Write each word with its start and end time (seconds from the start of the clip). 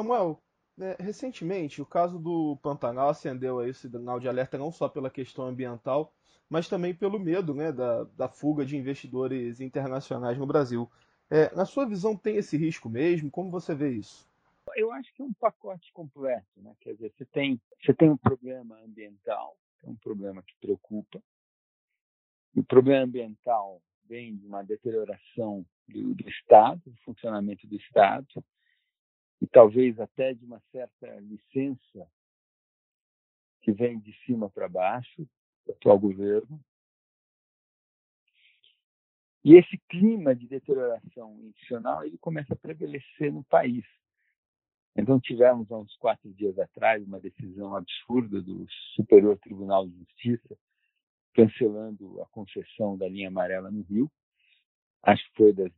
Samuel, 0.00 0.42
né, 0.76 0.96
recentemente 0.98 1.82
o 1.82 1.86
caso 1.86 2.18
do 2.18 2.56
Pantanal 2.62 3.10
acendeu 3.10 3.58
aí 3.58 3.70
o 3.70 3.74
sinal 3.74 4.18
de 4.18 4.28
alerta 4.28 4.56
não 4.56 4.72
só 4.72 4.88
pela 4.88 5.10
questão 5.10 5.44
ambiental, 5.44 6.14
mas 6.48 6.68
também 6.68 6.94
pelo 6.94 7.18
medo 7.18 7.54
né, 7.54 7.70
da, 7.70 8.04
da 8.04 8.28
fuga 8.28 8.64
de 8.64 8.78
investidores 8.78 9.60
internacionais 9.60 10.38
no 10.38 10.46
Brasil. 10.46 10.90
É, 11.28 11.54
na 11.54 11.66
sua 11.66 11.86
visão, 11.86 12.16
tem 12.16 12.36
esse 12.36 12.56
risco 12.56 12.88
mesmo? 12.88 13.30
Como 13.30 13.50
você 13.50 13.74
vê 13.74 13.90
isso? 13.90 14.26
Eu 14.74 14.90
acho 14.90 15.12
que 15.14 15.20
é 15.20 15.24
um 15.24 15.34
pacote 15.34 15.92
completo. 15.92 16.48
Né? 16.56 16.74
Quer 16.80 16.94
dizer, 16.94 17.12
você 17.14 17.26
tem, 17.26 17.60
você 17.78 17.92
tem 17.92 18.08
um 18.08 18.16
problema 18.16 18.80
ambiental, 18.82 19.54
é 19.84 19.90
um 19.90 19.96
problema 19.96 20.42
que 20.42 20.54
preocupa. 20.60 21.22
O 22.56 22.64
problema 22.64 23.04
ambiental 23.04 23.82
vem 24.08 24.34
de 24.34 24.46
uma 24.46 24.62
deterioração 24.62 25.64
do, 25.86 26.14
do 26.14 26.28
Estado, 26.28 26.80
do 26.86 26.96
funcionamento 27.04 27.66
do 27.66 27.76
Estado, 27.76 28.26
e 29.40 29.46
talvez 29.46 29.98
até 29.98 30.34
de 30.34 30.44
uma 30.44 30.60
certa 30.70 31.06
licença 31.20 32.06
que 33.62 33.72
vem 33.72 33.98
de 33.98 34.12
cima 34.24 34.50
para 34.50 34.68
baixo 34.68 35.26
do 35.66 35.72
atual 35.72 35.98
governo. 35.98 36.60
E 39.42 39.54
esse 39.54 39.78
clima 39.88 40.34
de 40.34 40.46
deterioração 40.46 41.38
institucional 41.44 42.04
ele 42.04 42.18
começa 42.18 42.52
a 42.52 42.56
prevalecer 42.56 43.32
no 43.32 43.42
país. 43.44 43.84
Então 44.94 45.18
tivemos 45.18 45.70
há 45.70 45.78
uns 45.78 45.96
quatro 45.96 46.32
dias 46.34 46.58
atrás 46.58 47.02
uma 47.02 47.20
decisão 47.20 47.74
absurda 47.74 48.42
do 48.42 48.66
Superior 48.94 49.38
Tribunal 49.38 49.88
de 49.88 49.96
Justiça 49.98 50.58
cancelando 51.32 52.20
a 52.20 52.26
concessão 52.26 52.98
da 52.98 53.08
linha 53.08 53.28
amarela 53.28 53.70
no 53.70 53.82
Rio. 53.82 54.10
Acho 55.02 55.24
que 55.30 55.36
foi 55.36 55.52
das, 55.52 55.72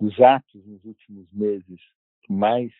dos 0.00 0.18
atos 0.20 0.64
nos 0.66 0.84
últimos 0.84 1.30
meses 1.32 1.80
mais 2.28 2.72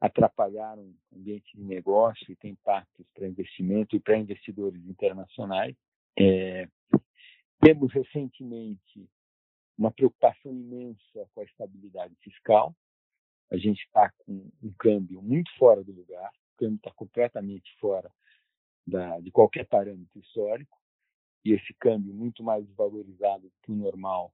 atrapalharam 0.00 0.82
o 1.12 1.16
ambiente 1.16 1.56
de 1.56 1.62
negócio 1.62 2.30
e 2.32 2.36
tem 2.36 2.52
impactos 2.52 3.06
para 3.14 3.28
investimento 3.28 3.94
e 3.94 4.00
para 4.00 4.18
investidores 4.18 4.84
internacionais. 4.84 5.76
É, 6.18 6.68
temos 7.60 7.92
recentemente 7.92 9.08
uma 9.78 9.92
preocupação 9.92 10.52
imensa 10.52 11.28
com 11.32 11.40
a 11.40 11.44
estabilidade 11.44 12.16
fiscal. 12.16 12.74
A 13.50 13.56
gente 13.56 13.84
está 13.84 14.10
com 14.18 14.50
um 14.62 14.72
câmbio 14.78 15.22
muito 15.22 15.50
fora 15.56 15.84
do 15.84 15.92
lugar, 15.92 16.30
o 16.54 16.56
câmbio 16.56 16.76
está 16.76 16.90
completamente 16.92 17.72
fora 17.78 18.10
da, 18.86 19.20
de 19.20 19.30
qualquer 19.30 19.66
parâmetro 19.68 20.18
histórico, 20.18 20.78
e 21.44 21.52
esse 21.52 21.72
câmbio 21.74 22.12
muito 22.12 22.42
mais 22.42 22.66
desvalorizado 22.66 23.42
do 23.42 23.52
que 23.62 23.70
o 23.70 23.76
normal 23.76 24.32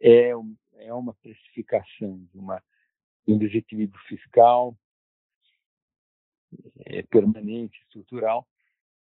é, 0.00 0.30
é 0.76 0.94
uma 0.94 1.14
precificação 1.14 2.24
de 2.32 2.38
uma 2.38 2.62
um 3.26 3.38
desequilíbrio 3.38 4.00
fiscal 4.06 4.76
é, 6.86 7.02
permanente, 7.02 7.80
estrutural. 7.82 8.46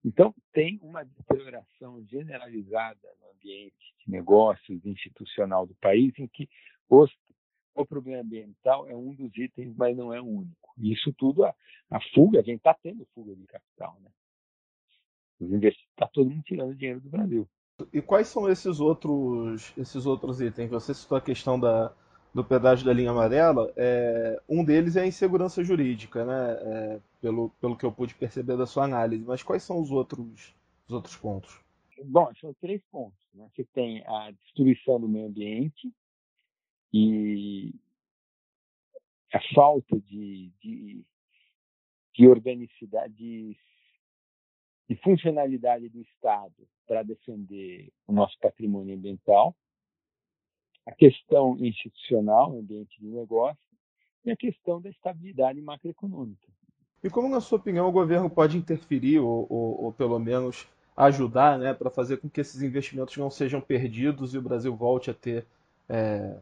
Então, 0.03 0.33
tem 0.53 0.79
uma 0.81 1.03
deterioração 1.03 2.03
generalizada 2.05 3.09
no 3.21 3.31
ambiente 3.31 3.93
de 3.99 4.11
negócios 4.11 4.85
institucional 4.85 5.65
do 5.65 5.73
país, 5.75 6.13
em 6.19 6.27
que 6.27 6.47
os, 6.87 7.11
o 7.73 7.85
problema 7.85 8.21
ambiental 8.21 8.87
é 8.87 8.95
um 8.95 9.13
dos 9.13 9.35
itens, 9.35 9.75
mas 9.75 9.97
não 9.97 10.13
é 10.13 10.21
o 10.21 10.25
único. 10.25 10.73
E 10.77 10.93
isso 10.93 11.11
tudo, 11.13 11.43
a, 11.43 11.55
a 11.89 11.99
fuga, 12.13 12.39
a 12.39 12.43
gente 12.43 12.57
está 12.57 12.73
tendo 12.73 13.05
fuga 13.15 13.35
de 13.35 13.45
capital. 13.47 13.99
Né? 14.01 14.11
Está 15.69 16.07
todo 16.07 16.29
mundo 16.29 16.43
tirando 16.43 16.75
dinheiro 16.75 17.01
do 17.01 17.09
Brasil. 17.09 17.49
E 17.91 18.01
quais 18.01 18.27
são 18.27 18.47
esses 18.47 18.79
outros, 18.79 19.73
esses 19.77 20.05
outros 20.05 20.39
itens? 20.39 20.69
Você 20.69 20.93
citou 20.93 21.17
a 21.17 21.21
questão 21.21 21.59
da, 21.59 21.93
do 22.35 22.43
pedágio 22.43 22.85
da 22.85 22.91
linha 22.91 23.11
amarela, 23.11 23.71
é, 23.77 24.37
um 24.49 24.61
deles 24.61 24.97
é 24.97 25.03
a 25.03 25.07
insegurança 25.07 25.63
jurídica, 25.63 26.25
né? 26.25 26.51
É, 26.51 27.01
pelo, 27.21 27.49
pelo 27.61 27.77
que 27.77 27.85
eu 27.85 27.93
pude 27.93 28.13
perceber 28.13 28.57
da 28.57 28.65
sua 28.65 28.83
análise. 28.83 29.23
Mas 29.23 29.41
quais 29.41 29.63
são 29.63 29.79
os 29.79 29.89
outros, 29.89 30.53
os 30.85 30.93
outros 30.93 31.15
pontos? 31.15 31.63
Bom, 32.03 32.29
são 32.41 32.53
três 32.55 32.83
pontos. 32.91 33.17
Né? 33.33 33.49
Você 33.55 33.63
tem 33.73 34.03
a 34.05 34.31
destruição 34.31 34.99
do 34.99 35.07
meio 35.07 35.27
ambiente 35.27 35.89
e 36.93 37.73
a 39.31 39.39
falta 39.53 39.97
de, 39.97 40.51
de, 40.61 41.05
de 42.15 42.27
organicidade, 42.27 43.13
de, 43.13 43.57
de 44.89 44.95
funcionalidade 44.97 45.87
do 45.87 46.01
Estado 46.01 46.67
para 46.85 47.01
defender 47.01 47.93
o 48.05 48.11
nosso 48.11 48.37
patrimônio 48.41 48.93
ambiental 48.93 49.55
a 50.85 50.91
questão 50.91 51.57
institucional, 51.59 52.57
ambiente 52.57 52.99
de 52.99 53.07
negócio, 53.07 53.57
e 54.23 54.31
a 54.31 54.35
questão 54.35 54.81
da 54.81 54.89
estabilidade 54.89 55.61
macroeconômica. 55.61 56.47
E 57.03 57.09
como, 57.09 57.29
na 57.29 57.39
sua 57.39 57.59
opinião, 57.59 57.87
o 57.87 57.91
governo 57.91 58.29
pode 58.29 58.57
interferir, 58.57 59.19
ou, 59.19 59.45
ou, 59.49 59.83
ou 59.85 59.93
pelo 59.93 60.17
menos 60.19 60.67
ajudar, 60.97 61.59
né, 61.59 61.73
para 61.73 61.89
fazer 61.89 62.17
com 62.17 62.29
que 62.29 62.41
esses 62.41 62.61
investimentos 62.61 63.15
não 63.17 63.29
sejam 63.29 63.61
perdidos 63.61 64.33
e 64.33 64.37
o 64.37 64.41
Brasil 64.41 64.75
volte 64.75 65.11
a 65.11 65.13
ter 65.13 65.45
é, 65.89 66.39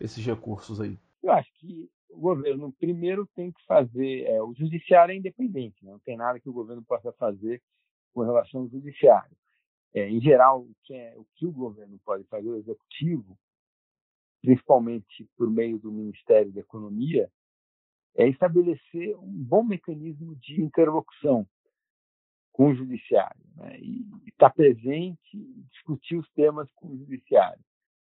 esses 0.00 0.24
recursos 0.24 0.80
aí? 0.80 0.98
Eu 1.22 1.32
acho 1.32 1.50
que 1.54 1.88
o 2.10 2.20
governo, 2.20 2.72
primeiro, 2.78 3.26
tem 3.34 3.50
que 3.50 3.64
fazer. 3.66 4.24
É, 4.24 4.40
o 4.40 4.54
judiciário 4.54 5.12
é 5.12 5.16
independente, 5.16 5.84
né? 5.84 5.90
não 5.90 5.98
tem 5.98 6.16
nada 6.16 6.38
que 6.38 6.48
o 6.48 6.52
governo 6.52 6.82
possa 6.82 7.12
fazer 7.12 7.60
com 8.12 8.22
relação 8.22 8.60
ao 8.62 8.68
judiciário. 8.68 9.36
É, 9.92 10.08
em 10.08 10.20
geral, 10.20 10.60
o 10.60 10.74
que, 10.84 10.94
é, 10.94 11.14
o 11.16 11.26
que 11.34 11.46
o 11.46 11.52
governo 11.52 11.98
pode 12.04 12.24
fazer, 12.24 12.48
o 12.48 12.56
executivo, 12.56 13.36
principalmente 14.44 15.26
por 15.38 15.50
meio 15.50 15.78
do 15.78 15.90
Ministério 15.90 16.52
da 16.52 16.60
Economia, 16.60 17.30
é 18.14 18.28
estabelecer 18.28 19.16
um 19.16 19.42
bom 19.42 19.64
mecanismo 19.64 20.36
de 20.36 20.60
interlocução 20.60 21.46
com 22.52 22.68
o 22.68 22.74
judiciário 22.74 23.40
né? 23.56 23.78
e 23.80 24.04
estar 24.28 24.50
presente 24.50 25.18
e 25.32 25.62
discutir 25.72 26.16
os 26.16 26.30
temas 26.32 26.70
com 26.74 26.88
o 26.88 26.98
judiciário. 26.98 27.58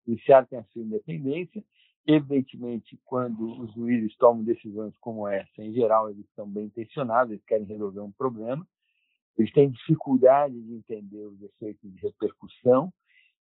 O 0.06 0.12
judiciário 0.12 0.48
tem 0.50 0.58
a 0.58 0.64
sua 0.64 0.82
independência, 0.82 1.64
evidentemente, 2.08 3.00
quando 3.06 3.62
os 3.62 3.72
juízes 3.76 4.18
tomam 4.18 4.44
decisões 4.44 4.98
como 4.98 5.28
essa, 5.28 5.62
em 5.64 5.72
geral 5.72 6.10
eles 6.10 6.26
estão 6.26 6.50
bem 6.50 6.66
intencionados, 6.66 7.32
eles 7.32 7.46
querem 7.46 7.68
resolver 7.68 8.02
um 8.02 8.12
problema, 8.12 8.68
eles 9.38 9.54
têm 9.54 9.70
dificuldade 9.70 10.60
de 10.60 10.74
entender 10.74 11.24
os 11.24 11.40
efeitos 11.40 11.94
de 11.94 12.02
repercussão 12.02 12.92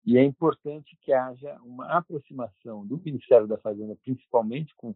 e 0.05 0.17
é 0.17 0.23
importante 0.23 0.97
que 1.01 1.13
haja 1.13 1.59
uma 1.61 1.85
aproximação 1.97 2.85
do 2.85 2.97
Ministério 2.97 3.47
da 3.47 3.57
Fazenda, 3.57 3.95
principalmente 4.03 4.73
com, 4.75 4.95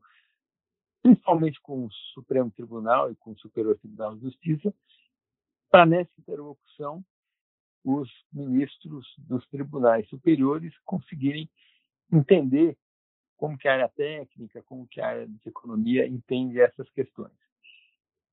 principalmente 1.04 1.62
com 1.62 1.86
o 1.86 1.92
Supremo 2.14 2.50
Tribunal 2.52 3.12
e 3.12 3.16
com 3.16 3.32
o 3.32 3.38
Superior 3.38 3.78
Tribunal 3.78 4.16
de 4.16 4.22
Justiça, 4.22 4.74
para 5.70 5.86
nessa 5.86 6.12
interlocução 6.18 7.04
os 7.84 8.10
ministros 8.34 9.06
dos 9.20 9.46
tribunais 9.48 10.08
superiores 10.10 10.74
conseguirem 10.86 11.48
entender 12.12 12.76
como 13.38 13.58
que 13.58 13.68
a 13.68 13.74
área 13.74 13.90
técnica, 13.90 14.64
como 14.64 14.88
que 14.88 15.00
a 15.00 15.08
área 15.08 15.28
de 15.28 15.50
economia 15.50 16.08
entende 16.08 16.60
essas 16.60 16.90
questões. 16.90 17.45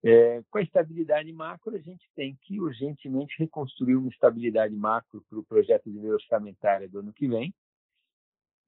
É, 0.04 0.42
com 0.50 0.58
a 0.58 0.62
estabilidade 0.62 1.32
macro, 1.32 1.76
a 1.76 1.80
gente 1.80 2.04
tem 2.16 2.36
que 2.42 2.60
urgentemente 2.60 3.36
reconstruir 3.38 3.94
uma 3.94 4.08
estabilidade 4.08 4.74
macro 4.74 5.24
para 5.28 5.38
o 5.38 5.44
projeto 5.44 5.90
de 5.90 5.98
lei 5.98 6.10
orçamentária 6.10 6.88
do 6.88 6.98
ano 6.98 7.12
que 7.12 7.28
vem. 7.28 7.54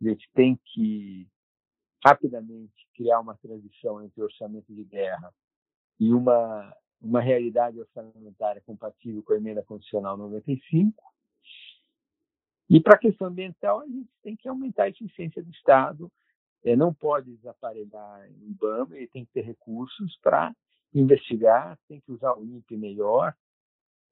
A 0.01 0.09
gente 0.09 0.31
tem 0.33 0.57
que 0.65 1.29
rapidamente 2.05 2.87
criar 2.95 3.19
uma 3.19 3.35
transição 3.37 4.03
entre 4.03 4.23
orçamento 4.23 4.73
de 4.73 4.85
guerra 4.85 5.35
e 5.99 6.13
uma, 6.13 6.73
uma 7.01 7.21
realidade 7.21 7.81
orçamentária 7.81 8.63
compatível 8.65 9.23
com 9.23 9.33
a 9.33 9.37
emenda 9.37 9.63
constitucional 9.63 10.17
95. 10.17 11.03
E 12.71 12.81
para 12.81 12.95
a 12.95 12.99
questão 12.99 13.29
ambiental, 13.29 13.81
a 13.81 13.87
gente 13.87 14.11
tem 14.23 14.37
que 14.37 14.49
aumentar 14.49 14.85
a 14.85 14.89
eficiência 14.89 15.43
do 15.43 15.51
Estado, 15.51 16.11
é, 16.65 16.77
não 16.77 16.95
pode 16.95 17.35
desaparelhar 17.37 18.29
o 18.41 18.51
IBAMA, 18.51 18.97
ele 18.97 19.09
tem 19.09 19.25
que 19.25 19.33
ter 19.33 19.43
recursos 19.43 20.17
para 20.23 20.55
investigar, 20.95 21.79
tem 21.89 22.01
que 22.01 22.13
usar 22.13 22.33
o 22.35 22.45
INPE 22.45 22.77
melhor. 22.77 23.35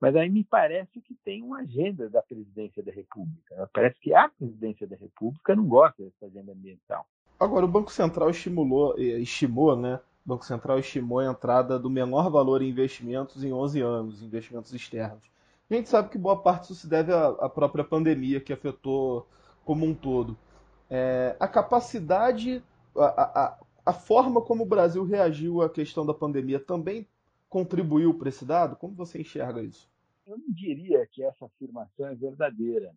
Mas 0.01 0.17
aí 0.17 0.29
me 0.29 0.43
parece 0.43 1.01
que 1.01 1.15
tem 1.25 1.43
uma 1.43 1.61
agenda 1.61 2.11
da 2.11 2.21
presidência 2.21 2.83
da 2.83 2.91
República. 2.91 3.55
Né? 3.55 3.69
Parece 3.73 4.01
que 4.01 4.13
a 4.13 4.29
presidência 4.29 4.87
da 4.87 4.97
República 4.97 5.55
não 5.55 5.65
gosta 5.65 6.03
dessa 6.03 6.27
agenda 6.27 6.53
ambiental. 6.53 7.07
Agora, 7.39 7.65
o 7.65 7.69
Banco 7.69 7.93
Central 7.93 8.31
estimulou, 8.31 8.99
estimou, 8.99 9.77
né? 9.77 10.01
O 10.25 10.29
Banco 10.29 10.45
Central 10.45 10.79
estimou 10.79 11.21
a 11.21 11.27
entrada 11.27 11.79
do 11.79 11.91
menor 11.91 12.31
valor 12.31 12.63
em 12.63 12.69
investimentos 12.69 13.43
em 13.43 13.53
11 13.53 13.81
anos, 13.81 14.23
investimentos 14.23 14.73
externos. 14.73 15.25
a 15.71 15.75
gente 15.75 15.89
sabe 15.89 16.09
que 16.09 16.19
boa 16.19 16.41
parte 16.41 16.69
disso 16.69 16.75
se 16.75 16.89
deve 16.89 17.13
à, 17.13 17.29
à 17.29 17.49
própria 17.49 17.85
pandemia 17.85 18.41
que 18.41 18.53
afetou 18.53 19.27
como 19.65 19.87
um 19.87 19.95
todo. 19.95 20.37
É, 20.89 21.37
a 21.41 21.49
capacidade, 21.49 22.63
a, 22.97 23.05
a, 23.05 23.59
a 23.85 23.93
forma 23.93 24.41
como 24.41 24.63
o 24.63 24.69
Brasil 24.69 25.05
reagiu 25.05 25.63
à 25.63 25.69
questão 25.69 26.07
da 26.07 26.15
pandemia 26.15 26.61
também 26.61 27.09
contribuiu 27.49 28.17
para 28.17 28.29
esse 28.29 28.45
dado? 28.45 28.77
Como 28.77 28.95
você 28.95 29.21
enxerga 29.21 29.63
isso? 29.63 29.91
Eu 30.27 30.39
não 30.39 30.53
diria 30.53 31.07
que 31.07 31.23
essa 31.23 31.47
afirmação 31.47 32.07
é 32.07 32.15
verdadeira. 32.15 32.95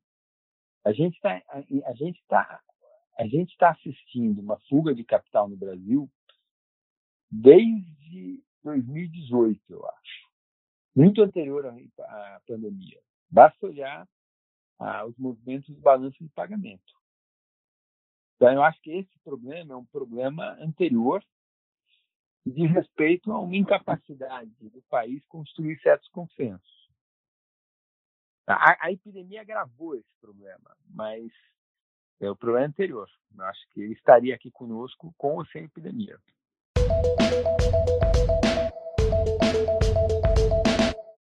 A 0.84 0.94
gente 0.94 1.16
está 1.16 1.42
a 1.86 1.94
gente 1.94 2.24
tá, 2.28 2.62
a 3.18 3.26
gente 3.26 3.52
está 3.52 3.72
assistindo 3.72 4.40
uma 4.40 4.60
fuga 4.70 4.94
de 4.94 5.04
capital 5.04 5.50
no 5.50 5.58
Brasil 5.58 6.10
desde 7.32 8.44
2018, 8.64 9.62
eu 9.70 9.86
acho. 9.88 10.26
Muito 10.96 11.22
anterior 11.22 11.66
à 11.66 12.42
pandemia. 12.48 13.00
Basta 13.30 13.66
olhar 13.66 14.08
ah, 14.80 15.06
os 15.06 15.18
movimentos 15.18 15.74
do 15.74 15.82
balanço 15.82 16.24
de 16.24 16.30
pagamento. 16.30 16.94
Então, 18.36 18.52
eu 18.52 18.64
acho 18.64 18.80
que 18.82 18.92
esse 18.92 19.20
problema 19.24 19.74
é 19.74 19.78
um 19.78 19.86
problema 19.86 20.52
anterior 20.60 21.24
que 22.44 22.52
diz 22.52 22.70
respeito 22.72 23.32
a 23.32 23.40
uma 23.40 23.56
incapacidade 23.56 24.52
do 24.60 24.82
país 24.84 25.26
construir 25.28 25.80
certos 25.82 26.08
consensos. 26.10 26.90
A, 28.48 28.86
a 28.86 28.92
epidemia 28.92 29.42
agravou 29.42 29.96
esse 29.96 30.14
problema, 30.22 30.78
mas 30.88 31.32
é 32.20 32.30
o 32.30 32.36
problema 32.36 32.68
anterior. 32.68 33.10
Eu 33.36 33.44
acho 33.46 33.68
que 33.70 33.82
ele 33.82 33.94
estaria 33.94 34.36
aqui 34.36 34.52
conosco 34.52 35.14
com 35.18 35.36
ou 35.38 35.46
sem 35.48 35.64
epidemia. 35.64 36.20